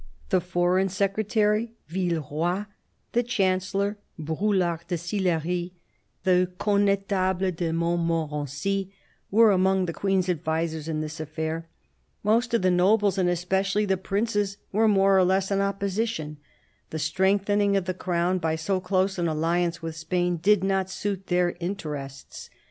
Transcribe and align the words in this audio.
The 0.29 0.41
Foreign 0.41 0.89
Secretary, 0.89 1.73
Villeroy, 1.87 2.65
the 3.11 3.21
Chancellor, 3.21 3.99
Brulart 4.17 4.87
de 4.87 4.95
Sillery, 4.97 5.73
the 6.23 6.51
Conn^table 6.57 7.55
de 7.55 7.71
Mont 7.71 7.99
THE 7.99 8.01
BISHOP 8.01 8.01
OF 8.01 8.09
LUgON 8.09 8.47
65 8.47 8.89
morency, 8.89 8.89
were 9.29 9.51
among 9.51 9.85
the 9.85 9.93
Queen's 9.93 10.27
advisers 10.27 10.87
in 10.87 11.01
this 11.01 11.19
aifair. 11.19 11.65
Most 12.23 12.55
of 12.55 12.63
the 12.63 12.71
nobles, 12.71 13.19
and 13.19 13.29
especially 13.29 13.85
the 13.85 13.95
princes, 13.95 14.57
were 14.71 14.87
more 14.87 15.15
or 15.19 15.23
less 15.23 15.51
in 15.51 15.61
opposition; 15.61 16.37
the 16.89 16.97
strengthening 16.97 17.77
of 17.77 17.85
the 17.85 17.93
Crown 17.93 18.39
by 18.39 18.55
so 18.55 18.79
close 18.79 19.19
an 19.19 19.27
alliance 19.27 19.83
with 19.83 19.95
Spain 19.95 20.37
did 20.37 20.63
not 20.63 20.89
suit 20.89 21.27
their 21.27 21.55
interests. 21.59 22.49